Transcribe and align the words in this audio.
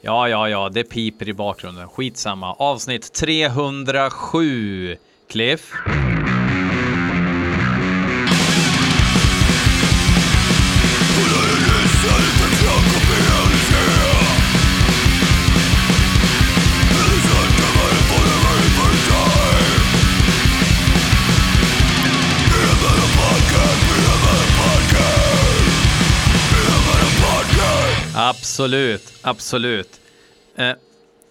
Ja, 0.00 0.28
ja, 0.28 0.48
ja, 0.48 0.68
det 0.68 0.84
piper 0.84 1.28
i 1.28 1.32
bakgrunden. 1.34 1.88
Skitsamma. 1.88 2.56
Avsnitt 2.58 3.12
307. 3.12 4.96
Cliff. 5.28 5.72
Absolut, 28.48 29.12
absolut. 29.22 30.00
Eh, 30.56 30.72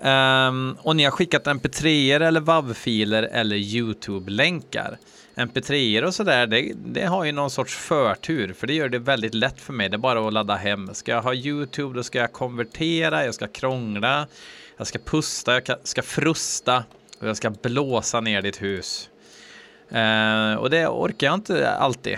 Um, 0.01 0.77
och 0.81 0.95
ni 0.95 1.03
har 1.03 1.11
skickat 1.11 1.45
mp3 1.45 2.21
eller 2.21 2.41
WAV-filer 2.41 3.23
eller 3.23 3.55
YouTube-länkar 3.55 4.97
mp3 5.35 6.03
och 6.03 6.13
sådär, 6.13 6.47
det, 6.47 6.73
det 6.75 7.05
har 7.05 7.23
ju 7.23 7.31
någon 7.31 7.49
sorts 7.49 7.75
förtur, 7.75 8.53
för 8.53 8.67
det 8.67 8.73
gör 8.73 8.89
det 8.89 8.99
väldigt 8.99 9.33
lätt 9.33 9.61
för 9.61 9.73
mig. 9.73 9.89
Det 9.89 9.95
är 9.95 9.97
bara 9.97 10.27
att 10.27 10.33
ladda 10.33 10.55
hem. 10.55 10.93
Ska 10.93 11.11
jag 11.11 11.21
ha 11.21 11.33
YouTube, 11.33 11.95
då 11.95 12.03
ska 12.03 12.19
jag 12.19 12.33
konvertera, 12.33 13.25
jag 13.25 13.35
ska 13.35 13.47
krångla, 13.47 14.27
jag 14.77 14.87
ska 14.87 14.99
pusta, 14.99 15.53
jag 15.53 15.77
ska 15.83 16.01
frusta 16.01 16.83
och 17.19 17.27
jag 17.27 17.37
ska 17.37 17.49
blåsa 17.49 18.21
ner 18.21 18.41
ditt 18.41 18.61
hus. 18.61 19.09
Uh, 19.91 20.55
och 20.55 20.69
det 20.69 20.87
orkar 20.87 21.27
jag 21.27 21.33
inte 21.33 21.69
alltid. 21.69 22.17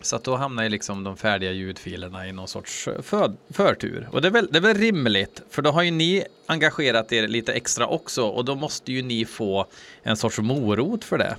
Så 0.00 0.16
att 0.16 0.24
då 0.24 0.36
hamnar 0.36 0.62
ju 0.62 0.68
liksom 0.68 1.04
de 1.04 1.16
färdiga 1.16 1.52
ljudfilerna 1.52 2.28
i 2.28 2.32
någon 2.32 2.48
sorts 2.48 2.88
eh, 2.88 3.02
för, 3.02 3.32
förtur. 3.50 4.08
Och 4.12 4.22
det 4.22 4.28
är, 4.28 4.32
väl, 4.32 4.48
det 4.50 4.58
är 4.58 4.62
väl 4.62 4.76
rimligt, 4.76 5.42
för 5.50 5.62
då 5.62 5.70
har 5.70 5.82
ju 5.82 5.90
ni 5.90 6.24
engagerat 6.46 7.12
er 7.12 7.28
lite 7.28 7.52
extra 7.52 7.86
också 7.86 8.22
och 8.22 8.44
då 8.44 8.54
måste 8.54 8.92
ju 8.92 9.02
ni 9.02 9.24
få 9.24 9.66
en 10.02 10.16
sorts 10.16 10.38
morot 10.38 11.04
för 11.04 11.18
det. 11.18 11.36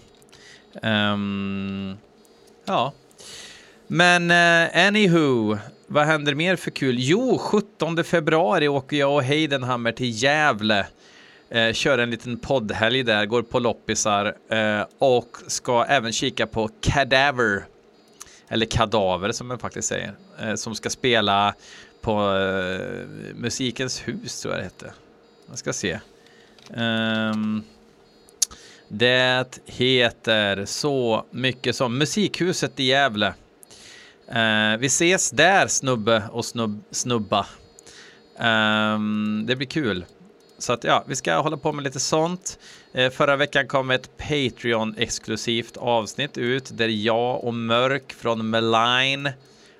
Um, 0.87 1.97
ja. 2.65 2.93
Men 3.87 4.31
uh, 4.31 4.87
anywho, 4.87 5.57
vad 5.87 6.05
händer 6.05 6.35
mer 6.35 6.55
för 6.55 6.71
kul? 6.71 6.95
Jo, 6.99 7.37
17 7.37 8.03
februari 8.03 8.67
åker 8.67 8.97
jag 8.97 9.15
och 9.15 9.23
Heidenhammer 9.23 9.91
till 9.91 10.23
Gävle. 10.23 10.85
Eh, 11.49 11.73
kör 11.73 11.97
en 11.97 12.11
liten 12.11 12.39
poddhelg 12.39 13.03
där, 13.03 13.25
går 13.25 13.41
på 13.41 13.59
loppisar 13.59 14.35
eh, 14.49 14.85
och 14.99 15.37
ska 15.47 15.85
även 15.85 16.11
kika 16.11 16.47
på 16.47 16.69
Cadaver. 16.81 17.63
Eller 18.51 18.65
Kadaver 18.65 19.31
som 19.31 19.47
man 19.47 19.59
faktiskt 19.59 19.87
säger. 19.87 20.13
Eh, 20.41 20.55
som 20.55 20.75
ska 20.75 20.89
spela 20.89 21.55
på 22.01 22.37
eh, 22.37 23.07
Musikens 23.35 24.07
hus 24.07 24.41
tror 24.41 24.53
jag 24.53 24.59
det 24.59 24.63
hette. 24.63 24.93
Jag 25.49 25.57
ska 25.57 25.73
se. 25.73 25.99
Um, 26.69 27.63
det 28.87 29.59
heter 29.65 30.65
så 30.65 31.25
mycket 31.31 31.75
som 31.75 31.97
Musikhuset 31.97 32.79
i 32.79 32.83
Gävle. 32.83 33.33
Uh, 34.29 34.77
vi 34.79 34.87
ses 34.87 35.31
där 35.31 35.67
snubbe 35.67 36.23
och 36.31 36.45
snubb, 36.45 36.83
snubba. 36.91 37.45
Um, 38.39 39.45
det 39.47 39.55
blir 39.55 39.67
kul. 39.67 40.05
Så 40.61 40.73
att 40.73 40.83
ja, 40.83 41.03
vi 41.07 41.15
ska 41.15 41.35
hålla 41.35 41.57
på 41.57 41.71
med 41.71 41.83
lite 41.83 41.99
sånt. 41.99 42.59
Eh, 42.93 43.09
förra 43.09 43.35
veckan 43.35 43.67
kom 43.67 43.91
ett 43.91 44.17
Patreon-exklusivt 44.17 45.77
avsnitt 45.77 46.37
ut 46.37 46.77
där 46.77 46.87
jag 46.87 47.43
och 47.43 47.53
Mörk 47.53 48.13
från 48.13 48.49
Meline 48.49 49.29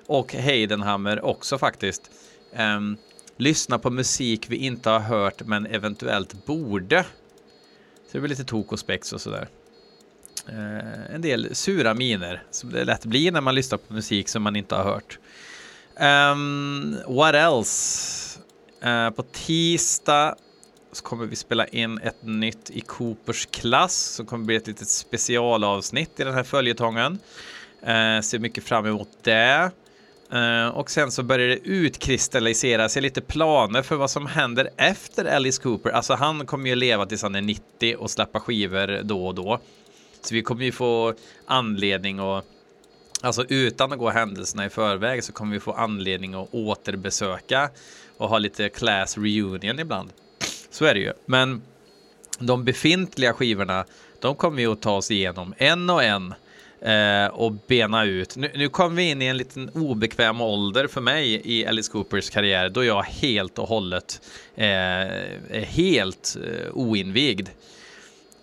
och 0.06 0.32
Heidenhammer 0.32 1.24
också 1.24 1.58
faktiskt 1.58 2.10
um, 2.56 2.96
lyssnar 3.36 3.78
på 3.78 3.90
musik 3.90 4.46
vi 4.48 4.56
inte 4.56 4.90
har 4.90 5.00
hört 5.00 5.42
men 5.46 5.66
eventuellt 5.66 6.46
borde 6.46 7.04
så 8.06 8.18
det 8.18 8.20
blir 8.20 8.28
lite 8.28 8.44
tok 8.44 8.72
och 8.72 8.78
spex 8.78 9.12
och 9.12 9.20
sådär. 9.20 9.48
Eh, 10.48 11.14
en 11.14 11.22
del 11.22 11.54
sura 11.54 11.94
miner 11.94 12.42
som 12.50 12.70
det 12.70 12.84
lätt 12.84 13.04
blir 13.04 13.32
när 13.32 13.40
man 13.40 13.54
lyssnar 13.54 13.78
på 13.78 13.94
musik 13.94 14.28
som 14.28 14.42
man 14.42 14.56
inte 14.56 14.74
har 14.74 14.84
hört. 14.84 15.18
Um, 16.32 16.96
what 17.06 17.34
else? 17.34 18.38
Uh, 18.84 19.10
på 19.10 19.22
tisdag 19.22 20.36
så 20.92 21.02
kommer 21.02 21.26
vi 21.26 21.36
spela 21.36 21.66
in 21.66 21.98
ett 21.98 22.22
nytt 22.22 22.70
i 22.70 22.80
Coopers 22.80 23.46
klass 23.46 23.94
som 23.94 24.26
kommer 24.26 24.44
bli 24.44 24.56
ett 24.56 24.66
litet 24.66 24.88
specialavsnitt 24.88 26.20
i 26.20 26.24
den 26.24 26.34
här 26.34 26.42
följetongen. 26.42 27.18
Eh, 27.82 28.20
ser 28.20 28.38
mycket 28.38 28.64
fram 28.64 28.86
emot 28.86 29.08
det. 29.22 29.70
Eh, 30.32 30.68
och 30.68 30.90
sen 30.90 31.12
så 31.12 31.22
börjar 31.22 31.48
det 31.48 31.58
utkristallisera 31.58 32.88
sig 32.88 33.02
lite 33.02 33.20
planer 33.20 33.82
för 33.82 33.96
vad 33.96 34.10
som 34.10 34.26
händer 34.26 34.70
efter 34.76 35.24
Alice 35.24 35.62
Cooper. 35.62 35.90
Alltså 35.90 36.14
han 36.14 36.46
kommer 36.46 36.68
ju 36.68 36.74
leva 36.74 37.06
tills 37.06 37.22
han 37.22 37.34
är 37.34 37.42
90 37.42 37.96
och 37.96 38.10
släppa 38.10 38.40
skivor 38.40 39.02
då 39.02 39.26
och 39.26 39.34
då. 39.34 39.60
Så 40.20 40.34
vi 40.34 40.42
kommer 40.42 40.64
ju 40.64 40.72
få 40.72 41.14
anledning 41.46 42.18
att 42.18 42.44
alltså 43.20 43.44
utan 43.48 43.92
att 43.92 43.98
gå 43.98 44.10
händelserna 44.10 44.66
i 44.66 44.70
förväg 44.70 45.24
så 45.24 45.32
kommer 45.32 45.52
vi 45.52 45.60
få 45.60 45.72
anledning 45.72 46.34
att 46.34 46.54
återbesöka 46.54 47.70
och 48.16 48.28
ha 48.28 48.38
lite 48.38 48.68
class 48.68 49.18
reunion 49.18 49.78
ibland. 49.78 50.10
Så 50.72 50.84
är 50.84 50.94
det 50.94 51.00
ju. 51.00 51.12
Men 51.26 51.62
de 52.38 52.64
befintliga 52.64 53.32
skivorna, 53.32 53.84
de 54.20 54.34
kommer 54.34 54.62
ju 54.62 54.72
att 54.72 54.82
ta 54.82 54.96
oss 54.96 55.10
igenom 55.10 55.54
en 55.58 55.90
och 55.90 56.02
en 56.02 56.34
eh, 56.80 57.26
och 57.26 57.52
bena 57.52 58.04
ut. 58.04 58.36
Nu, 58.36 58.50
nu 58.54 58.68
kom 58.68 58.96
vi 58.96 59.10
in 59.10 59.22
i 59.22 59.26
en 59.26 59.36
liten 59.36 59.68
obekväm 59.68 60.40
ålder 60.40 60.86
för 60.86 61.00
mig 61.00 61.42
i 61.44 61.66
Alice 61.66 61.92
Coopers 61.92 62.30
karriär 62.30 62.68
då 62.68 62.84
jag 62.84 63.02
helt 63.02 63.58
och 63.58 63.68
hållet 63.68 64.20
eh, 64.54 64.66
är 64.66 65.64
helt 65.64 66.36
eh, 66.44 66.72
oinvigd. 66.72 67.48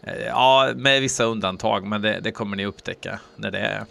Eh, 0.03 0.25
ja, 0.25 0.71
med 0.75 1.01
vissa 1.01 1.23
undantag, 1.23 1.87
men 1.87 2.01
det, 2.01 2.19
det, 2.19 2.31
kommer 2.31 2.57
ni 2.57 2.65
upptäcka 2.65 3.19
när 3.35 3.51
det 3.51 3.59
är. 3.59 3.85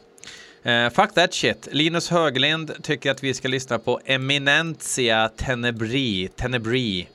Uh, 0.67 0.91
fuck 0.91 1.15
that 1.15 1.35
shit. 1.35 1.69
Linus 1.73 2.11
Höglind 2.11 2.83
tycker 2.83 3.11
att 3.11 3.25
vi 3.25 3.35
ska 3.35 3.49
lyssna 3.49 3.79
på 3.79 4.01
Eminentia 4.05 5.29
Tenebri. 5.29 6.29
Tenebri. 6.37 7.09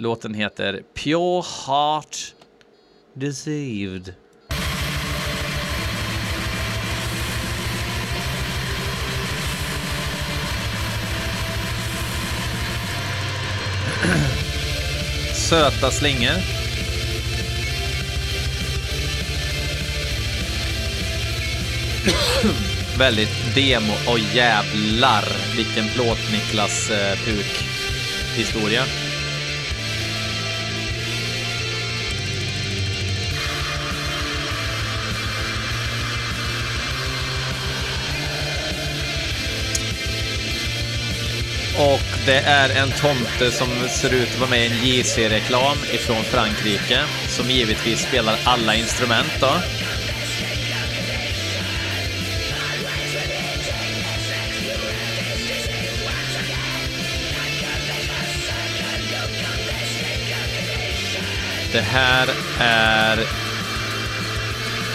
Låten 0.00 0.34
heter 0.34 0.82
Pure 0.94 1.42
Heart 1.66 2.34
Deceived. 3.14 4.14
Söta 15.34 15.90
slingor. 15.90 16.32
Väldigt 22.98 23.54
demo 23.54 23.92
och 24.06 24.18
jävlar 24.34 25.24
vilken 25.56 25.88
plåt-Niklas 25.94 26.90
eh, 26.90 27.18
Puk-historia. 27.24 28.82
Och 41.78 42.02
det 42.26 42.38
är 42.38 42.82
en 42.82 42.90
tomte 42.90 43.50
som 43.50 43.68
ser 43.88 44.14
ut 44.14 44.28
att 44.32 44.38
vara 44.38 44.50
med 44.50 44.60
i 44.60 44.66
en 44.66 44.86
JC-reklam 44.86 45.76
ifrån 45.92 46.24
Frankrike. 46.24 47.00
Som 47.28 47.50
givetvis 47.50 48.00
spelar 48.00 48.38
alla 48.44 48.74
instrument 48.74 49.32
då. 49.40 49.52
Det 61.72 61.80
här 61.80 62.28
är 62.60 63.18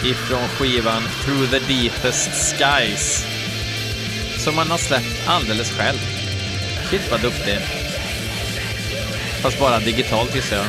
ifrån 0.04 0.48
skivan 0.48 1.02
Through 1.24 1.50
the 1.50 1.58
Deepest 1.58 2.56
Skies. 2.58 3.26
Som 4.38 4.56
man 4.56 4.70
har 4.70 4.78
släppt 4.78 5.28
alldeles 5.28 5.70
själv. 5.70 6.13
Shit 6.94 7.10
vad 7.10 7.20
duktig. 7.20 7.58
Fast 9.42 9.58
bara 9.58 9.78
digitalt 9.78 10.34
gissar 10.34 10.56
jag. 10.56 10.66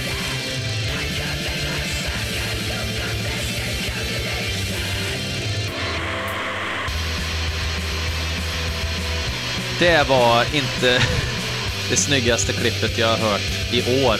Det 9.79 10.09
var 10.09 10.55
inte 10.55 11.01
det 11.89 11.97
snyggaste 11.97 12.53
klippet 12.53 12.97
jag 12.97 13.07
har 13.07 13.17
hört 13.17 13.73
i 13.73 14.05
år. 14.05 14.19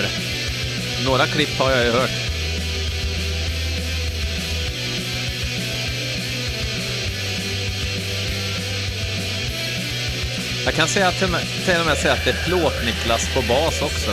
Några 1.05 1.25
klipp 1.25 1.59
har 1.59 1.71
jag 1.71 1.85
ju 1.85 1.91
hört. 1.91 2.24
Jag 10.65 10.73
kan 10.73 10.87
säga 10.87 11.11
till, 11.11 11.27
till 11.65 11.79
och 11.79 11.85
med 11.85 11.97
säga 11.97 12.13
att 12.13 12.25
det 12.25 12.29
är 12.29 12.45
Plåt-Niklas 12.45 13.33
på 13.33 13.41
bas 13.41 13.81
också. 13.81 14.11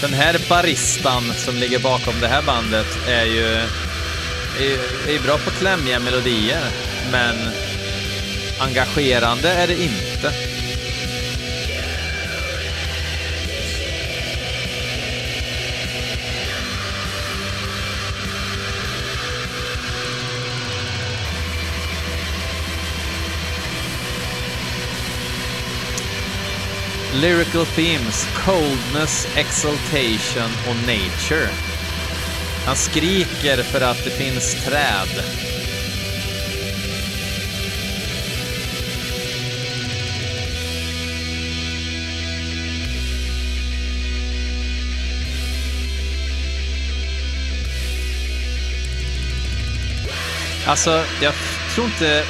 Den 0.00 0.12
här 0.14 0.40
baristan 0.48 1.34
som 1.34 1.54
ligger 1.56 1.78
bakom 1.78 2.20
det 2.20 2.28
här 2.28 2.42
bandet 2.42 3.08
är 3.08 3.24
ju 3.24 3.46
är, 4.58 5.08
är 5.08 5.22
bra 5.26 5.38
på 5.38 5.50
klämmiga 5.50 6.00
melodier, 6.00 6.62
men 7.12 7.34
engagerande 8.60 9.48
är 9.48 9.66
det 9.66 9.82
inte. 9.82 10.51
Lyrical 27.22 27.66
themes, 27.66 28.26
coldness, 28.44 29.26
exaltation 29.36 30.50
och 30.68 30.76
nature. 30.76 31.48
Han 32.66 32.76
skriker 32.76 33.62
för 33.62 33.80
att 33.80 34.04
det 34.04 34.10
finns 34.10 34.64
träd. 34.64 35.24
Alltså, 50.66 51.04
jag 51.22 51.34
tror 51.74 51.86
inte 51.86 52.24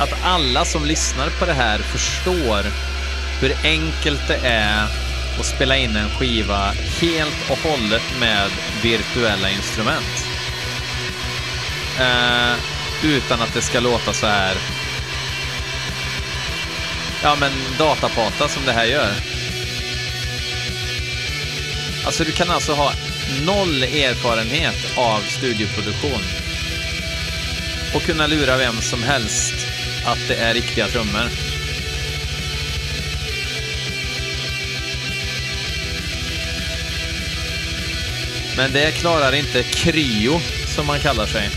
att 0.00 0.24
alla 0.24 0.64
som 0.64 0.84
lyssnar 0.84 1.30
på 1.30 1.46
det 1.46 1.52
här 1.52 1.78
förstår 1.78 2.85
hur 3.40 3.56
enkelt 3.64 4.28
det 4.28 4.40
är 4.42 4.88
att 5.40 5.46
spela 5.46 5.76
in 5.76 5.96
en 5.96 6.10
skiva 6.10 6.72
helt 7.00 7.50
och 7.50 7.58
hållet 7.58 8.02
med 8.20 8.50
virtuella 8.82 9.50
instrument. 9.50 10.26
Eh, 12.00 12.54
utan 13.04 13.40
att 13.40 13.54
det 13.54 13.62
ska 13.62 13.80
låta 13.80 14.12
så 14.12 14.26
här. 14.26 14.56
Ja, 17.22 17.36
men 17.40 17.52
datapata 17.78 18.48
som 18.48 18.64
det 18.64 18.72
här 18.72 18.84
gör. 18.84 19.12
Alltså, 22.06 22.24
du 22.24 22.32
kan 22.32 22.50
alltså 22.50 22.72
ha 22.72 22.92
noll 23.44 23.82
erfarenhet 23.82 24.92
av 24.96 25.20
studioproduktion 25.20 26.22
och 27.94 28.02
kunna 28.02 28.26
lura 28.26 28.56
vem 28.56 28.80
som 28.80 29.02
helst 29.02 29.54
att 30.04 30.28
det 30.28 30.34
är 30.34 30.54
riktiga 30.54 30.86
trummor. 30.86 31.55
Men 38.56 38.72
det 38.72 38.90
klarar 38.90 39.32
inte 39.34 39.62
Kryo, 39.62 40.40
som 40.66 40.86
man 40.86 41.00
kallar 41.00 41.26
sig. 41.26 41.50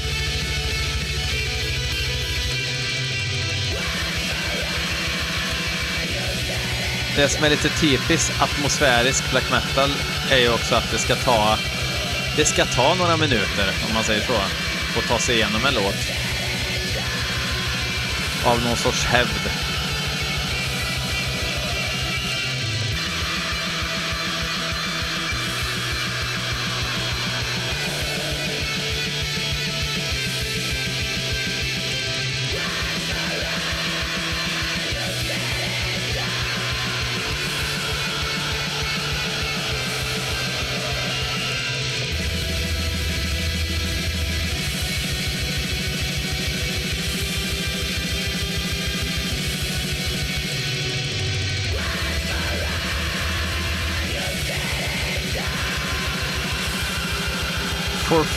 Det 7.16 7.30
som 7.30 7.44
är 7.44 7.50
lite 7.50 7.70
typiskt 7.70 8.42
atmosfärisk 8.42 9.32
black 9.32 9.52
metal 9.52 9.90
är 10.32 10.38
ju 10.38 10.54
också 10.54 10.76
att 10.76 10.92
det 10.92 10.98
ska 10.98 11.16
ta 11.16 11.58
det 12.36 12.46
ska 12.46 12.66
ta 12.66 12.96
några 12.96 13.18
minuter, 13.18 13.74
om 13.88 13.94
man 13.94 14.04
säger 14.04 14.22
så, 14.22 14.34
att 15.00 15.08
ta 15.08 15.20
sig 15.20 15.36
igenom 15.36 15.66
en 15.66 15.74
låt. 15.74 15.96
Av 18.46 18.62
någon 18.64 18.78
sorts 18.78 19.06
hävd. 19.06 19.69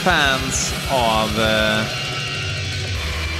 Fans 0.04 0.74
av 0.90 1.40
eh, 1.40 1.84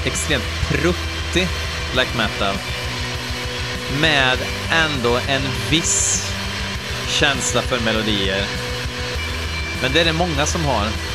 extremt 0.04 0.44
pruttig 0.68 1.48
black 1.92 2.08
metal 2.16 2.54
med 4.00 4.38
ändå 4.70 5.18
en 5.28 5.42
viss 5.70 6.26
känsla 7.08 7.62
för 7.62 7.80
melodier. 7.80 8.46
Men 9.82 9.92
det 9.92 10.00
är 10.00 10.04
det 10.04 10.12
många 10.12 10.46
som 10.46 10.64
har. 10.64 11.11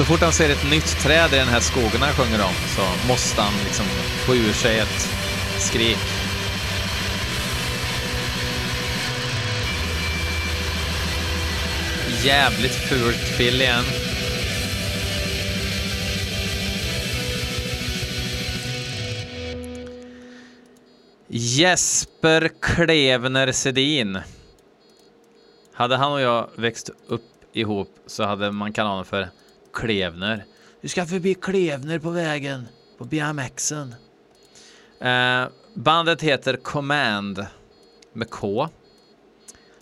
Så 0.00 0.06
fort 0.06 0.20
han 0.20 0.32
ser 0.32 0.50
ett 0.50 0.70
nytt 0.70 0.98
träd 1.02 1.32
i 1.32 1.36
den 1.36 1.48
här 1.48 1.60
skogen 1.60 2.02
han 2.02 2.12
sjunger 2.12 2.44
om 2.44 2.54
så 2.76 3.08
måste 3.08 3.40
han 3.40 3.52
liksom 3.64 3.86
få 4.26 4.34
ur 4.34 4.52
sig 4.52 4.78
ett 4.78 5.08
skrik. 5.58 5.98
Jävligt 12.24 12.74
fult 12.74 13.16
fill 13.16 13.60
igen. 13.60 13.84
Jesper 21.28 22.50
Klevner 22.60 23.52
Sedin. 23.52 24.18
Hade 25.72 25.96
han 25.96 26.12
och 26.12 26.20
jag 26.20 26.48
växt 26.56 26.90
upp 27.06 27.22
ihop 27.52 27.94
så 28.06 28.24
hade 28.24 28.52
man 28.52 28.72
kanalen 28.72 29.04
för 29.04 29.28
Klevner. 29.72 30.44
Du 30.80 30.88
ska 30.88 31.06
förbi 31.06 31.34
Klevner 31.34 31.98
på 31.98 32.10
vägen 32.10 32.68
på 32.98 33.04
BMXen. 33.04 33.94
Eh, 35.00 35.48
bandet 35.74 36.22
heter 36.22 36.56
Command 36.56 37.46
med 38.12 38.30
K. 38.30 38.68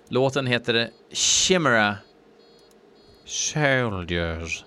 Låten 0.09 0.47
heter 0.47 0.91
Chimera 1.13 1.97
Soldiers. 3.25 4.65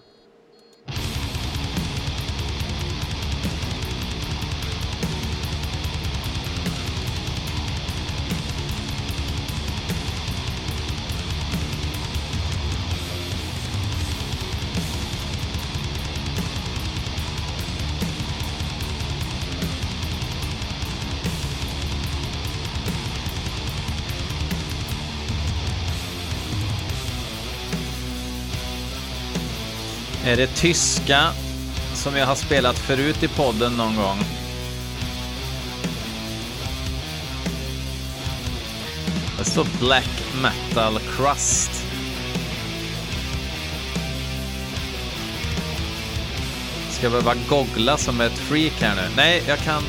Är 30.32 30.38
det 30.38 30.48
tyska 30.48 31.32
som 31.94 32.16
jag 32.16 32.26
har 32.26 32.36
spelat 32.36 32.80
förut 32.80 33.24
i 33.24 33.28
podden 33.28 33.78
någon 33.78 33.96
gång? 33.96 34.20
Det 39.38 39.44
står 39.44 39.68
Black 39.80 40.24
Metal 40.42 41.00
Crust. 41.00 41.72
Ska 46.90 47.06
jag 47.06 47.12
behöva 47.12 47.36
googla 47.50 47.98
som 47.98 48.22
ett 48.22 48.38
freak 48.38 48.82
här 48.82 48.96
nu? 48.96 49.16
Nej, 49.16 49.44
jag 49.48 49.60
kan, 49.60 49.84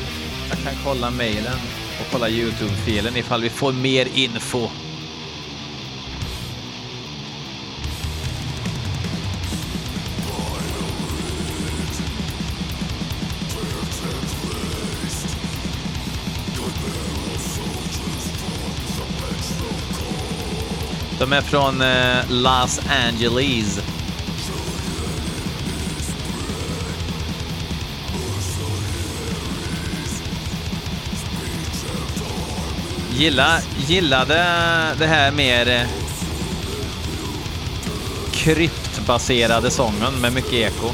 jag 0.49 0.59
kan 0.63 0.73
kolla 0.83 1.11
mejlen 1.11 1.59
och 1.99 2.07
kolla 2.11 2.29
YouTube-filen 2.29 3.17
ifall 3.17 3.41
vi 3.41 3.49
får 3.49 3.71
mer 3.71 4.07
info. 4.13 4.69
De 21.23 21.33
är 21.33 21.41
från 21.41 21.81
eh, 21.81 22.29
Los 22.29 22.79
Angeles. 23.07 23.79
Gilla, 33.13 33.59
gillade 33.87 34.35
det 34.99 35.07
här 35.07 35.31
mer 35.31 35.67
eh, 35.67 35.87
kryptbaserade 38.31 39.71
sången 39.71 40.13
med 40.21 40.33
mycket 40.33 40.53
eko. 40.53 40.89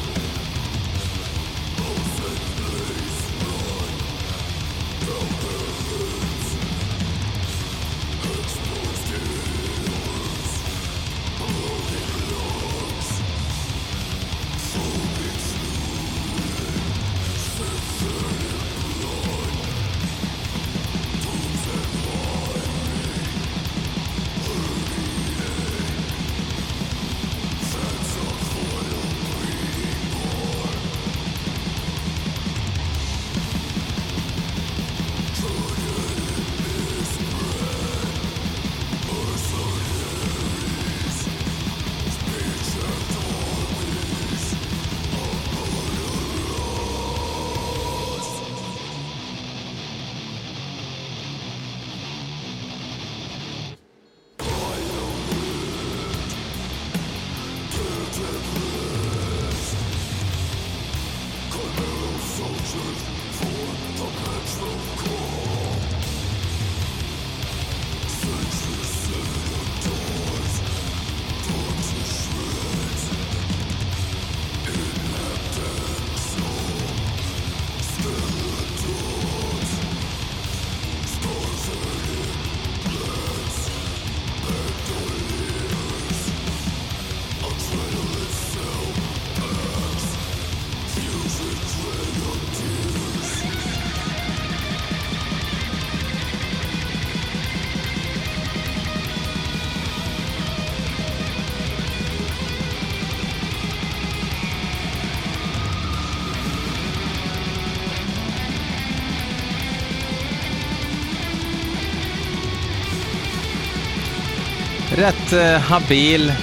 Rätt 114.99 115.33
eh, 115.33 115.59
habil 115.59 116.33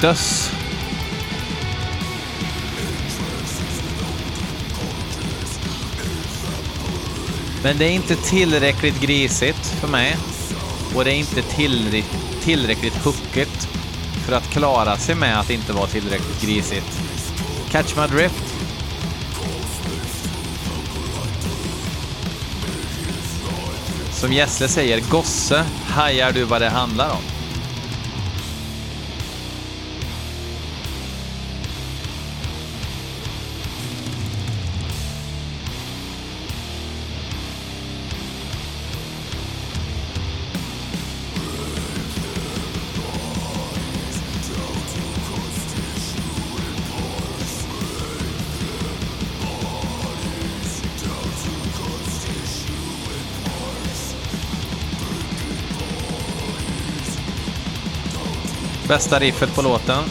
döss. 0.00 0.52
Men 7.62 7.78
det 7.78 7.84
är 7.84 7.90
inte 7.90 8.16
tillräckligt 8.16 9.00
grisigt 9.00 9.66
för 9.66 9.88
mig. 9.88 10.16
Och 10.94 11.04
det 11.04 11.10
är 11.10 11.14
inte 11.14 11.42
tillräckligt, 11.42 12.42
tillräckligt 12.42 13.04
huckigt 13.04 13.68
för 14.26 14.32
att 14.32 14.50
klara 14.50 14.96
sig 14.96 15.14
med 15.14 15.40
att 15.40 15.50
inte 15.50 15.72
vara 15.72 15.86
tillräckligt 15.86 16.42
grisigt. 16.42 17.00
Catch 17.70 17.96
my 17.96 18.06
drift. 18.06 18.54
Som 24.12 24.32
Gessle 24.32 24.68
säger, 24.68 25.00
gosse, 25.10 25.64
hajar 25.86 26.32
du 26.32 26.44
vad 26.44 26.60
det 26.60 26.68
handlar 26.68 27.10
om? 27.10 27.37
Bästa 58.88 59.18
riffet 59.18 59.56
på 59.56 59.62
låten. 59.62 60.04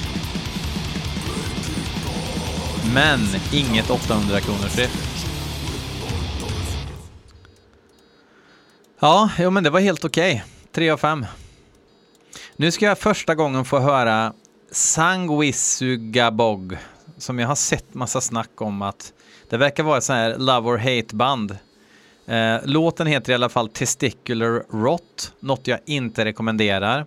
Men 2.94 3.20
inget 3.54 3.90
800 3.90 4.40
kronors 4.40 4.78
riff. 4.78 5.24
Ja, 9.00 9.30
jo, 9.40 9.50
men 9.50 9.64
det 9.64 9.70
var 9.70 9.80
helt 9.80 10.06
okej. 10.06 10.34
Okay. 10.34 10.44
3 10.72 10.90
av 10.90 10.98
5. 10.98 11.26
Nu 12.56 12.72
ska 12.72 12.86
jag 12.86 12.98
första 12.98 13.36
gången 13.36 13.66
få 13.66 13.80
höra 13.80 14.34
Sanguisugabog, 14.72 16.78
som 17.18 17.40
jag 17.40 17.48
har 17.48 17.56
sett 17.56 17.94
massa 17.94 18.22
snack 18.22 18.62
om 18.62 18.82
att 18.82 19.14
det 19.50 19.58
verkar 19.58 19.84
vara 19.84 19.98
ett 19.98 20.04
sånt 20.04 20.18
här 20.18 20.38
love 20.38 20.70
or 20.70 20.78
hate 20.78 21.16
band. 21.16 21.58
Eh, 22.26 22.58
låten 22.64 23.08
heter 23.08 23.32
i 23.32 23.36
alla 23.36 23.50
fall 23.50 23.70
Testicular 23.70 24.64
Rot, 24.70 25.34
något 25.40 25.68
jag 25.68 25.80
inte 25.86 26.26
rekommenderar 26.26 27.06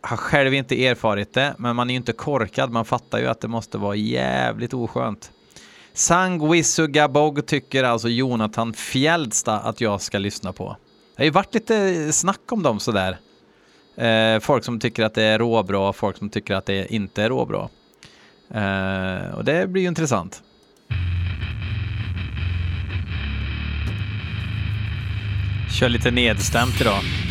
har 0.00 0.16
själv 0.16 0.54
inte 0.54 0.86
erfarit 0.86 1.34
det, 1.34 1.54
men 1.58 1.76
man 1.76 1.90
är 1.90 1.94
ju 1.94 1.96
inte 1.96 2.12
korkad. 2.12 2.70
Man 2.70 2.84
fattar 2.84 3.18
ju 3.18 3.26
att 3.26 3.40
det 3.40 3.48
måste 3.48 3.78
vara 3.78 3.94
jävligt 3.94 4.74
oskönt. 4.74 5.32
Sangwisugabog 5.92 7.46
tycker 7.46 7.84
alltså 7.84 8.08
Jonathan 8.08 8.74
Fjällsta 8.74 9.58
att 9.58 9.80
jag 9.80 10.00
ska 10.00 10.18
lyssna 10.18 10.52
på. 10.52 10.76
Det 11.16 11.22
har 11.22 11.24
ju 11.24 11.30
varit 11.30 11.54
lite 11.54 12.12
snack 12.12 12.52
om 12.52 12.62
dem 12.62 12.80
sådär. 12.80 13.18
Eh, 13.96 14.40
folk 14.40 14.64
som 14.64 14.80
tycker 14.80 15.04
att 15.04 15.14
det 15.14 15.22
är 15.22 15.38
råbra, 15.38 15.92
folk 15.92 16.16
som 16.16 16.28
tycker 16.28 16.54
att 16.54 16.66
det 16.66 16.94
inte 16.94 17.22
är 17.22 17.28
råbra. 17.28 17.68
Eh, 18.54 19.34
och 19.34 19.44
det 19.44 19.68
blir 19.68 19.82
ju 19.82 19.88
intressant. 19.88 20.42
Kör 25.80 25.88
lite 25.88 26.10
nedstämt 26.10 26.80
idag. 26.80 27.25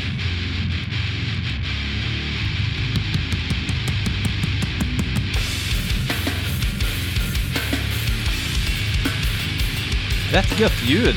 Rätt 10.36 10.60
gött 10.60 10.84
ljud. 10.88 11.16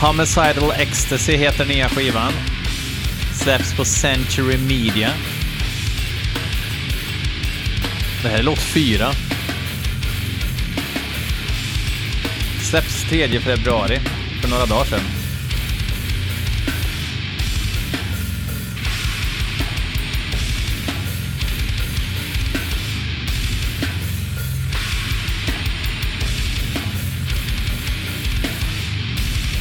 Homicidal 0.00 0.72
Ecstasy 0.78 1.36
heter 1.36 1.64
nya 1.64 1.88
skivan. 1.88 2.32
Släpps 3.34 3.76
på 3.76 3.84
Century 3.84 4.58
Media. 4.58 5.10
Det 8.22 8.28
här 8.28 8.38
är 8.38 8.42
låt 8.42 8.58
fyra. 8.58 9.12
Släpps 12.70 13.04
3 13.08 13.40
februari, 13.40 14.00
för 14.40 14.48
några 14.48 14.66
dagar 14.66 14.84
sedan. 14.84 15.17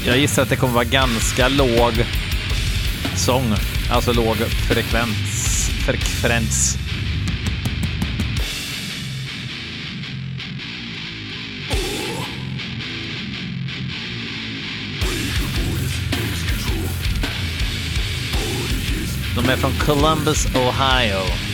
Jag 0.07 0.17
gissar 0.17 0.41
att 0.41 0.49
det 0.49 0.55
kommer 0.55 0.73
vara 0.73 0.83
ganska 0.83 1.47
låg 1.47 2.05
sång, 3.15 3.53
alltså 3.91 4.13
låg 4.13 4.37
frekvens. 4.37 5.69
frekvens. 5.85 6.77
De 19.35 19.49
är 19.49 19.57
från 19.57 19.73
Columbus, 19.73 20.45
Ohio. 20.45 21.46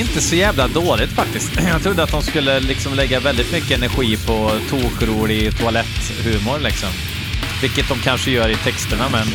Inte 0.00 0.20
så 0.20 0.36
jävla 0.36 0.68
dåligt 0.68 1.10
faktiskt. 1.10 1.52
Jag 1.68 1.82
trodde 1.82 2.02
att 2.02 2.10
de 2.10 2.22
skulle 2.22 2.60
liksom 2.60 2.94
lägga 2.94 3.20
väldigt 3.20 3.52
mycket 3.52 3.70
energi 3.70 4.16
på 4.26 4.52
tokrolig 4.70 5.58
toaletthumor 5.58 6.58
liksom. 6.58 6.88
Vilket 7.62 7.88
de 7.88 7.98
kanske 7.98 8.30
gör 8.30 8.48
i 8.48 8.56
texterna, 8.56 9.08
men... 9.12 9.26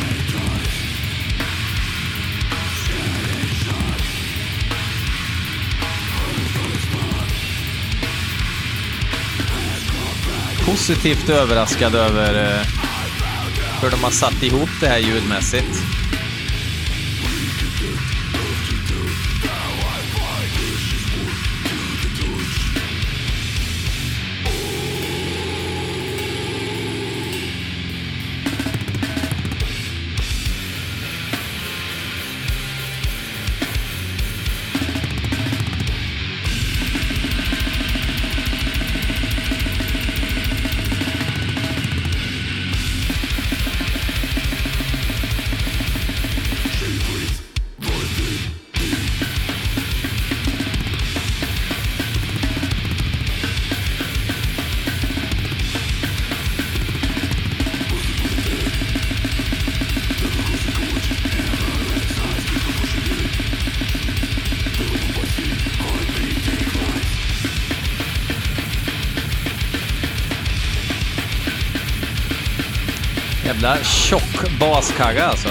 Positivt 10.65 11.29
överraskad 11.29 11.95
över 11.95 12.59
eh, 12.59 12.67
hur 13.81 13.91
de 13.91 14.03
har 14.03 14.11
satt 14.11 14.43
ihop 14.43 14.69
det 14.81 14.87
här 14.87 14.97
ljudmässigt. 14.97 16.04
Jävla 73.65 73.83
tjock 73.83 74.59
baskagga 74.59 75.25
alltså. 75.25 75.49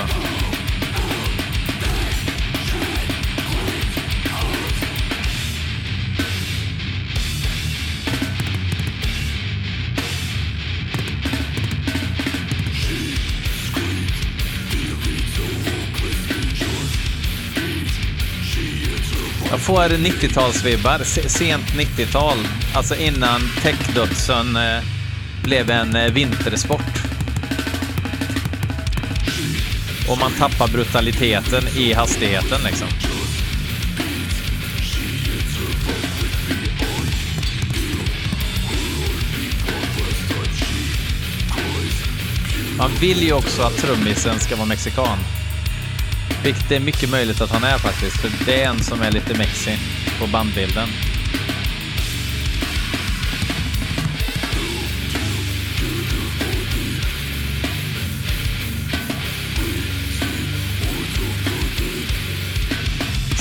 Jag 19.50 19.60
får 19.60 19.82
90-talsvibbar, 19.82 21.04
sent 21.28 21.66
90-tal. 21.66 22.38
Alltså 22.74 22.96
innan 22.96 23.40
techdödsen 23.62 24.56
eh, 24.56 24.82
blev 25.42 25.70
en 25.70 25.96
eh, 25.96 26.12
vintersport. 26.12 27.03
Och 30.08 30.18
man 30.18 30.32
tappar 30.32 30.68
brutaliteten 30.68 31.68
i 31.76 31.92
hastigheten 31.92 32.60
liksom. 32.64 32.88
Man 42.78 42.90
vill 43.00 43.22
ju 43.22 43.32
också 43.32 43.62
att 43.62 43.76
trummisen 43.76 44.40
ska 44.40 44.56
vara 44.56 44.66
mexikan. 44.66 45.18
Vilket 46.44 46.68
det 46.68 46.76
är 46.76 46.80
mycket 46.80 47.10
möjligt 47.10 47.40
att 47.40 47.50
han 47.50 47.64
är 47.64 47.78
faktiskt, 47.78 48.16
för 48.16 48.30
det 48.46 48.62
är 48.62 48.68
en 48.68 48.80
som 48.80 49.02
är 49.02 49.10
lite 49.10 49.38
mexi 49.38 49.78
på 50.20 50.26
bandbilden. 50.26 50.88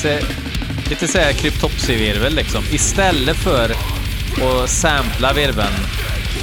Lite, 0.03 0.25
lite 0.89 1.07
så 1.07 1.17
här 1.17 1.33
kryptopsy-virvel 1.33 2.35
liksom. 2.35 2.63
Istället 2.71 3.37
för 3.37 3.69
att 4.63 4.69
sampla 4.69 5.33
virveln 5.33 5.73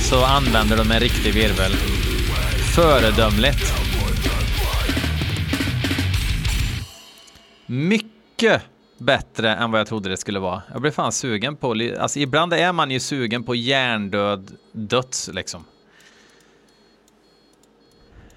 så 0.00 0.24
använder 0.24 0.76
de 0.76 0.90
en 0.90 1.00
riktig 1.00 1.34
virvel. 1.34 1.72
Föredömligt. 2.74 3.72
Mycket 7.66 8.62
bättre 8.98 9.54
än 9.54 9.70
vad 9.70 9.80
jag 9.80 9.86
trodde 9.86 10.08
det 10.08 10.16
skulle 10.16 10.38
vara. 10.38 10.62
Jag 10.72 10.80
blev 10.80 10.90
fan 10.90 11.12
sugen 11.12 11.56
på, 11.56 11.74
alltså 12.00 12.18
ibland 12.18 12.52
är 12.52 12.72
man 12.72 12.90
ju 12.90 13.00
sugen 13.00 13.42
på 13.42 13.54
hjärndöd 13.54 14.50
döds 14.72 15.30
liksom 15.32 15.64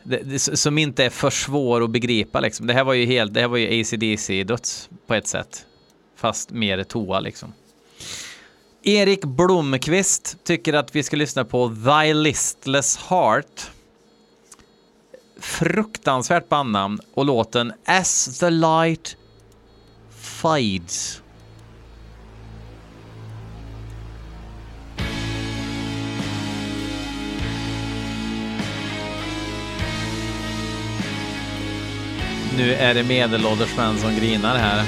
det, 0.04 0.40
som 0.40 0.78
inte 0.78 1.06
är 1.06 1.10
för 1.10 1.30
svår 1.30 1.84
att 1.84 1.90
begripa 1.90 2.40
liksom. 2.40 2.68
Det 2.68 2.74
här 2.74 2.84
var 2.84 2.94
ju 2.94 3.06
helt, 3.06 3.34
det 3.34 3.42
här 3.42 3.48
var 3.48 3.58
ju 3.58 3.82
ACDC-döds 3.82 4.90
på 5.08 5.14
ett 5.14 5.28
sätt. 5.28 5.66
Fast 6.16 6.52
mer 6.52 6.84
toa 6.84 7.20
liksom. 7.20 7.54
Erik 8.84 9.26
Blomqvist 9.26 10.38
tycker 10.44 10.74
att 10.74 10.96
vi 10.96 11.04
ska 11.04 11.18
lyssna 11.18 11.46
på 11.46 11.70
Thy 11.70 12.14
Listless 12.14 12.98
Heart. 12.98 13.72
Fruktansvärt 15.40 16.50
bandnamn 16.50 17.00
och 17.14 17.26
låten 17.26 17.74
As 17.86 18.40
the 18.40 18.50
Light 18.50 19.18
Fides. 20.20 21.23
Nu 32.64 32.74
är 32.74 32.94
det 32.94 33.04
medelålders 33.04 33.78
män 33.78 33.98
som 33.98 34.16
grinar 34.16 34.58
här. 34.58 34.84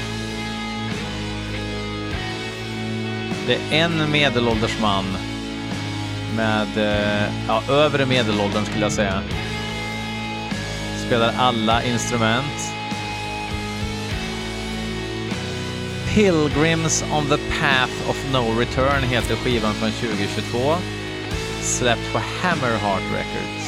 Det 3.47 3.53
är 3.55 3.85
en 3.85 4.11
medelålders 4.11 4.79
man 4.81 5.05
med, 6.35 6.77
eh, 6.77 7.33
ja, 7.47 7.63
övre 7.69 8.05
medelåldern 8.05 8.65
skulle 8.65 8.81
jag 8.81 8.91
säga. 8.91 9.21
spelar 11.05 11.33
alla 11.37 11.83
instrument. 11.83 12.73
Pilgrims 16.13 17.03
on 17.11 17.25
the 17.29 17.37
Path 17.37 18.09
of 18.09 18.31
No 18.33 18.59
Return 18.59 19.03
heter 19.03 19.35
skivan 19.35 19.73
från 19.73 19.91
2022. 19.91 20.75
Släppt 21.61 22.13
på 22.13 22.19
Hammerheart 22.19 23.03
Records. 23.13 23.64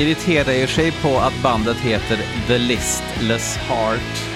Irriterar 0.00 0.52
ju 0.52 0.66
sig 0.66 0.92
på 0.92 1.18
att 1.18 1.42
bandet 1.42 1.76
heter 1.76 2.18
The 2.46 2.58
Listless 2.58 3.56
Heart. 3.56 4.29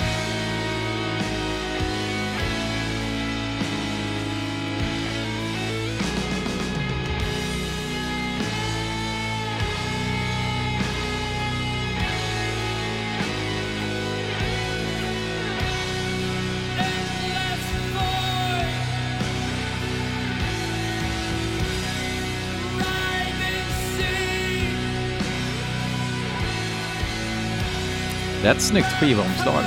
Rätt 28.44 28.60
snyggt 28.60 28.92
skivomslag. 29.00 29.64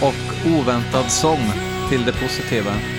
Och 0.00 0.46
oväntad 0.46 1.10
sång 1.10 1.52
till 1.90 2.04
det 2.04 2.12
positiva. 2.12 2.97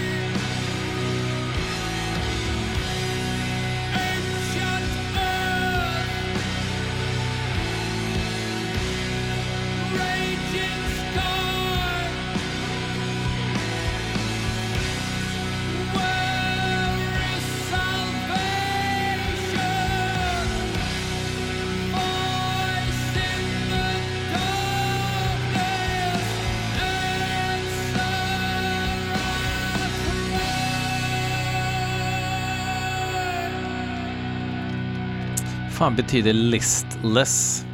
Fan 35.89 35.95
betyder 35.95 36.33
listless? 36.33 37.65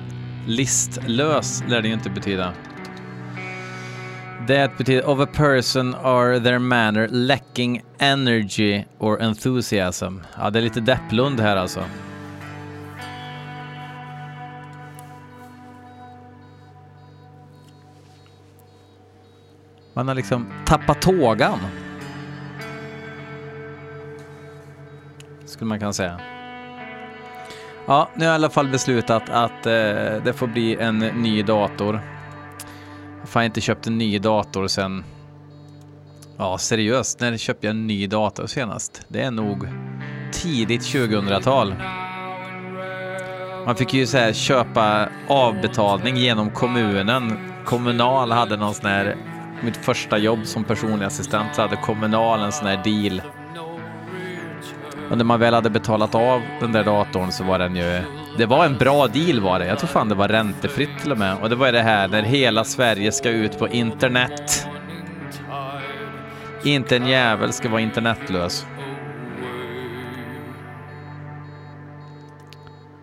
Listlös 0.48 1.64
lär 1.68 1.82
det 1.82 1.88
ju 1.88 1.94
inte 1.94 2.10
betyda. 2.10 2.54
Det 4.48 4.78
betyder 4.78 5.10
of 5.10 5.20
a 5.20 5.26
person 5.34 5.96
or 5.96 6.40
their 6.40 6.60
manner 6.60 7.08
lacking 7.08 7.82
energy 8.00 8.84
or 9.00 9.22
enthusiasm. 9.22 10.20
Ja, 10.38 10.50
det 10.50 10.60
är 10.60 10.64
lite 10.64 10.82
Depplund 10.82 11.40
här 11.40 11.56
alltså. 11.56 11.84
Man 19.94 20.08
har 20.08 20.16
liksom 20.16 20.48
tappat 20.66 21.02
tågan. 21.02 21.60
Skulle 25.46 25.68
man 25.68 25.80
kunna 25.80 25.94
säga. 25.94 26.35
Ja, 27.88 28.10
nu 28.16 28.26
har 28.26 28.32
jag 28.32 28.34
i 28.34 28.36
alla 28.36 28.50
fall 28.50 28.68
beslutat 28.68 29.30
att 29.30 29.66
eh, 29.66 29.74
det 30.24 30.34
får 30.36 30.48
bli 30.48 30.76
en 30.76 31.00
ny 31.00 31.44
dator. 31.44 32.02
Jag 33.22 33.40
har 33.40 33.44
inte 33.44 33.62
köpt 33.62 33.88
en 33.88 33.98
ny 33.98 34.20
dator 34.20 34.68
sen... 34.68 35.04
Ja, 36.38 36.58
seriöst, 36.58 37.20
när 37.20 37.38
köpte 37.38 37.68
jag 37.68 37.72
en 37.72 37.88
ny 37.88 38.08
dator 38.08 38.48
senast? 38.48 39.02
Det 39.08 39.22
är 39.22 39.32
nog 39.32 39.68
tidigt 40.32 40.82
2000-tal. 40.82 41.76
Man 43.66 43.76
fick 43.76 43.94
ju 43.94 44.08
så 44.08 44.18
här 44.18 44.34
köpa 44.34 45.10
avbetalning 45.28 46.18
genom 46.18 46.50
kommunen. 46.50 47.38
Kommunal 47.66 48.32
hade 48.32 48.58
någon 48.58 48.74
sån 48.74 48.90
här... 48.90 49.16
Mitt 49.64 49.78
första 49.78 50.18
jobb 50.18 50.40
som 50.46 50.64
personlig 50.64 51.06
assistent 51.06 51.56
så 51.56 51.62
hade 51.62 51.76
Kommunal 51.76 52.40
en 52.40 52.52
sån 52.52 52.68
här 52.68 52.84
deal 52.84 53.22
och 55.10 55.18
när 55.18 55.26
man 55.26 55.40
väl 55.40 55.54
hade 55.54 55.70
betalat 55.70 56.16
av 56.16 56.42
den 56.60 56.72
där 56.72 56.84
datorn 56.84 57.32
så 57.32 57.44
var 57.44 57.60
den 57.60 57.76
ju... 57.76 58.02
Det 58.38 58.46
var 58.46 58.66
en 58.66 58.78
bra 58.78 59.08
deal 59.08 59.40
var 59.40 59.60
det. 59.60 59.66
Jag 59.66 59.80
tror 59.80 59.88
fan 59.88 60.10
det 60.10 60.16
var 60.16 60.28
räntefritt 60.28 61.00
till 61.02 61.12
och 61.12 61.18
med. 61.18 61.38
Och 61.42 61.50
det 61.50 61.56
var 61.56 61.72
det 61.72 61.82
här 61.82 62.08
när 62.08 62.24
hela 62.24 62.64
Sverige 62.64 63.12
ska 63.12 63.30
ut 63.30 63.60
på 63.60 63.68
internet. 63.68 64.68
Inte 66.64 66.96
en 66.96 67.08
jävel 67.08 67.54
ska 67.54 67.70
vara 67.70 67.82
internetlös. 67.82 68.66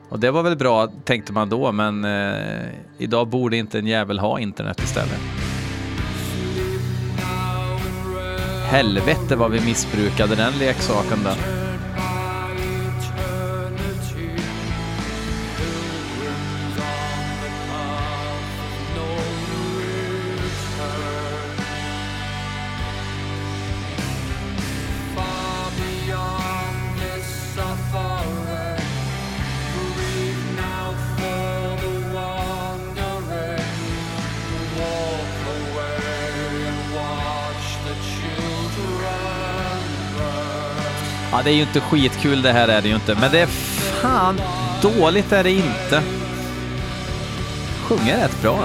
Och 0.08 0.18
det 0.18 0.30
var 0.30 0.42
väl 0.42 0.56
bra 0.56 0.88
tänkte 1.04 1.32
man 1.32 1.48
då, 1.48 1.72
men 1.72 2.04
eh, 2.04 2.68
idag 2.98 3.28
borde 3.28 3.56
inte 3.56 3.78
en 3.78 3.86
jävel 3.86 4.18
ha 4.18 4.40
internet 4.40 4.80
istället. 4.80 5.20
Helvete 8.70 9.36
vad 9.36 9.50
vi 9.50 9.60
missbrukade 9.60 10.34
den 10.34 10.52
leksaken 10.58 11.18
då. 11.24 11.61
Det 41.44 41.50
är 41.50 41.54
ju 41.54 41.62
inte 41.62 41.80
skitkul 41.80 42.42
det 42.42 42.52
här 42.52 42.68
är 42.68 42.82
det 42.82 42.88
ju 42.88 42.94
inte, 42.94 43.14
men 43.14 43.32
det 43.32 43.40
är 43.40 43.46
fan 44.02 44.40
dåligt 44.82 45.32
är 45.32 45.44
det 45.44 45.50
inte. 45.50 46.02
Sjunger 47.82 48.16
rätt 48.16 48.42
bra. 48.42 48.58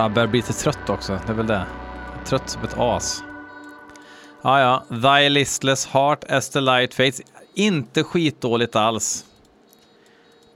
Fan, 0.00 0.14
börjar 0.14 0.28
bli 0.28 0.38
lite 0.38 0.52
trött 0.52 0.90
också. 0.90 1.20
Det 1.26 1.32
är 1.32 1.36
väl 1.36 1.46
det. 1.46 1.66
Trött 2.24 2.50
som 2.50 2.62
ett 2.62 2.74
as. 2.78 3.22
Ja, 4.42 4.60
ja. 4.60 4.96
Thy 5.00 5.28
listless 5.28 5.86
heart 5.86 6.24
as 6.28 6.50
the 6.50 6.60
light 6.60 6.94
fades. 6.94 7.22
Inte 7.54 8.02
skitdåligt 8.04 8.76
alls. 8.76 9.24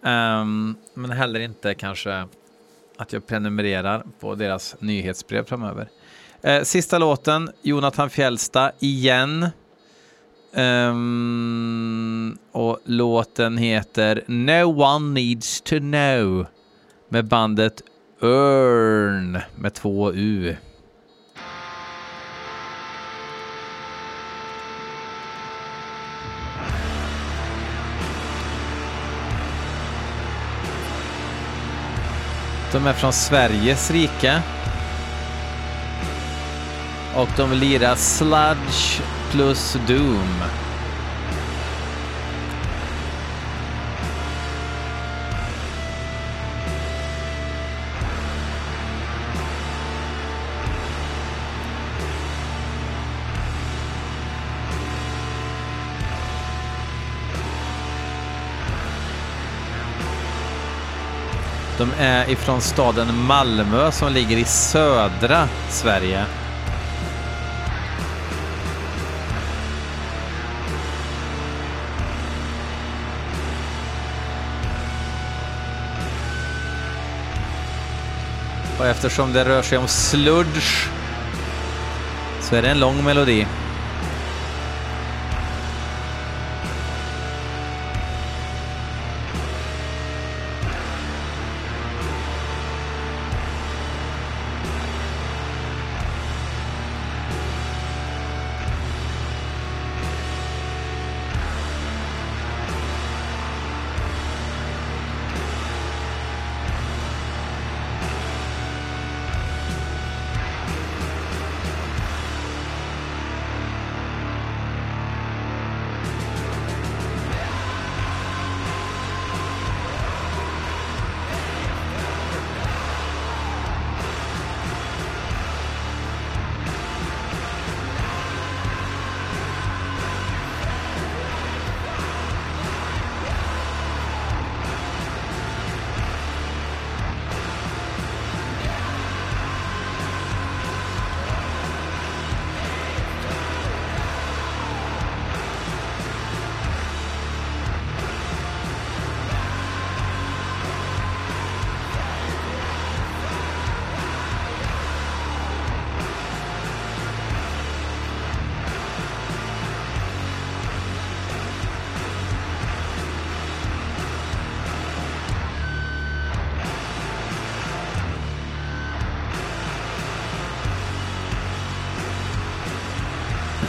Um, 0.03 0.77
men 0.95 1.11
heller 1.11 1.41
inte 1.41 1.75
kanske 1.75 2.27
att 2.97 3.13
jag 3.13 3.27
prenumererar 3.27 4.05
på 4.21 4.35
deras 4.35 4.77
nyhetsbrev 4.79 5.45
framöver. 5.45 5.89
Uh, 6.47 6.63
sista 6.63 6.99
låten, 6.99 7.51
Jonathan 7.63 8.11
Fjällsta, 8.11 8.73
igen. 8.79 9.49
Um, 10.53 12.39
och 12.53 12.79
låten 12.85 13.59
heter 13.59 14.25
No 14.27 14.83
One 14.83 15.21
Needs 15.21 15.61
To 15.61 15.79
Know 15.79 16.47
med 17.09 17.25
bandet 17.25 17.83
Örn 18.25 19.39
med 19.55 19.75
två 19.75 20.13
U. 20.13 20.57
De 32.73 32.87
är 32.87 32.93
från 32.93 33.13
Sveriges 33.13 33.91
rike. 33.91 34.43
Och 37.17 37.29
de 37.37 37.53
lirar 37.53 37.95
Sludge 37.95 39.03
plus 39.31 39.77
Doom. 39.87 40.64
De 61.85 61.93
är 62.03 62.31
ifrån 62.31 62.61
staden 62.61 63.25
Malmö 63.27 63.93
som 63.93 64.13
ligger 64.13 64.37
i 64.37 64.45
södra 64.45 65.49
Sverige. 65.69 66.25
Och 78.79 78.87
eftersom 78.87 79.33
det 79.33 79.45
rör 79.45 79.63
sig 79.63 79.79
om 79.79 79.89
sludge 79.89 80.89
så 82.41 82.57
är 82.57 82.63
det 82.63 82.69
en 82.69 82.81
lång 82.81 83.05
melodi. 83.05 83.47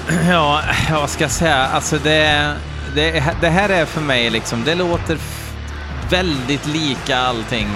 Ja, 0.30 0.62
vad 0.92 1.10
ska 1.10 1.24
jag 1.24 1.32
säga? 1.32 1.56
Alltså 1.56 1.98
det, 1.98 2.54
det, 2.96 3.24
det 3.42 3.50
här 3.50 3.70
är 3.70 3.86
för 3.86 4.02
mig 4.02 4.30
liksom, 4.30 4.64
det 4.64 4.76
låter 4.76 5.18
väldigt 6.10 6.68
lika 6.68 7.18
allting 7.18 7.68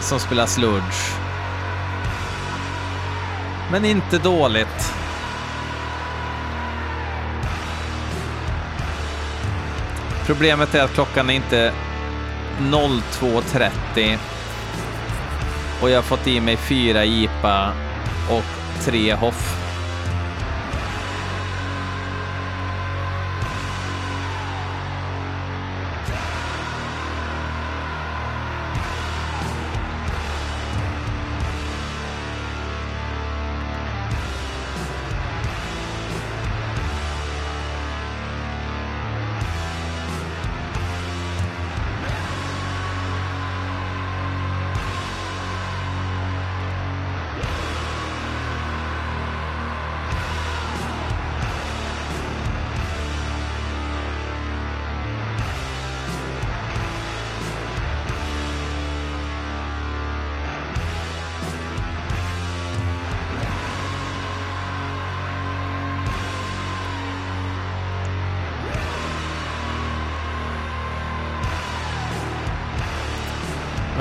som 0.00 0.20
spelar 0.20 0.46
sludge. 0.46 1.14
Men 3.70 3.84
inte 3.84 4.18
dåligt. 4.18 4.92
Problemet 10.26 10.74
är 10.74 10.84
att 10.84 10.94
klockan 10.94 11.30
är 11.30 11.34
inte 11.34 11.72
02.30 12.58 14.18
och 15.82 15.90
jag 15.90 15.96
har 15.96 16.02
fått 16.02 16.26
i 16.26 16.40
mig 16.40 16.56
fyra 16.56 17.04
IPA 17.04 17.72
och 18.30 18.44
tre 18.84 19.14
Hoff. 19.14 19.53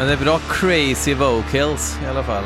Men 0.03 0.07
det 0.09 0.13
är 0.13 0.25
bra 0.25 0.39
crazy 0.39 1.13
vocals 1.13 1.97
i 2.03 2.07
alla 2.07 2.23
fall. 2.23 2.43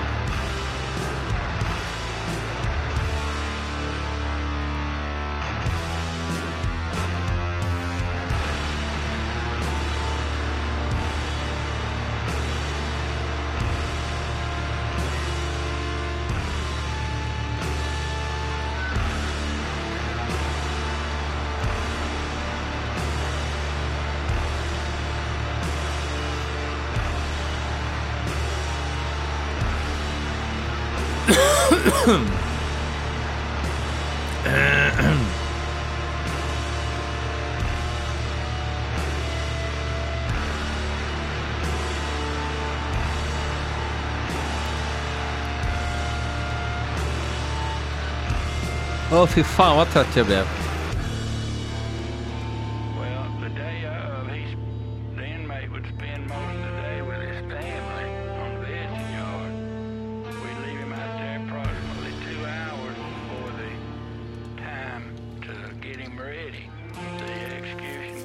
Åh, 49.18 49.24
oh, 49.24 49.28
fy 49.28 49.44
fan 49.44 49.78
vad 49.78 49.90
trött 49.90 50.16
jag 50.16 50.26
blev. 50.26 50.46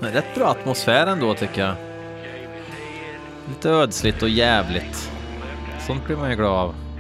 Rätt 0.00 0.35
bra 0.35 0.48
atmosfär 0.48 1.07
ändå 1.07 1.35
tycker 1.35 1.61
jag. 1.61 1.74
Lite 3.48 3.70
ödsligt 3.70 4.22
och 4.22 4.28
jävligt. 4.28 5.11
Sånt 5.87 6.07
blir 6.07 6.16
man 6.16 6.31
ju 6.31 6.37
glad 6.37 6.52
av. 6.52 6.91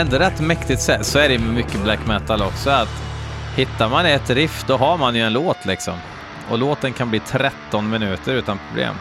ändå 0.00 0.18
rätt 0.18 0.40
mäktigt 0.40 0.82
sätt 0.82 1.06
så 1.06 1.18
är 1.18 1.28
det 1.28 1.38
med 1.38 1.54
mycket 1.54 1.82
black 1.82 2.06
metal 2.06 2.42
också 2.42 2.70
att 2.70 2.88
hittar 3.56 3.88
man 3.88 4.06
ett 4.06 4.30
riff 4.30 4.64
då 4.66 4.76
har 4.76 4.98
man 4.98 5.14
ju 5.14 5.20
en 5.20 5.32
låt 5.32 5.66
liksom. 5.66 5.94
Och 6.50 6.58
låten 6.58 6.92
kan 6.92 7.10
bli 7.10 7.20
13 7.20 7.90
minuter 7.90 8.34
utan 8.34 8.58
problem. 8.68 8.94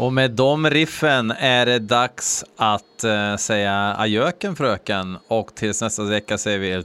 Och 0.00 0.12
med 0.12 0.30
de 0.30 0.70
riffen 0.70 1.30
är 1.30 1.66
det 1.66 1.78
dags 1.78 2.44
att 2.56 3.04
uh, 3.04 3.36
säga 3.36 3.94
ajöken 3.98 4.56
fröken 4.56 5.18
och 5.28 5.54
tills 5.54 5.82
nästa 5.82 6.02
vecka 6.02 6.38
säger 6.38 6.58
vi 6.58 6.84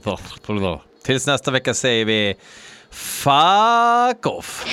tills 1.02 1.26
nästa 1.26 1.50
vecka 1.50 1.74
säger 1.74 2.04
vi 2.04 2.34
fuck 2.90 4.26
off. 4.26 4.64